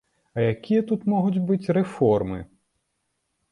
[0.37, 2.39] А якія тут могуць быць рэформы?